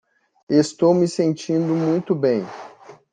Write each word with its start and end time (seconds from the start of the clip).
Estou 0.49 0.95
me 0.95 1.07
sentindo 1.07 1.75
muito 1.75 2.15
bem. 2.15 2.41